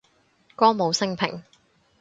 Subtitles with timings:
[0.55, 1.43] 歌舞昇平